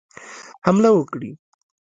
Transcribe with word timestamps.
حمله 0.65 0.89
وکړي. 0.95 1.31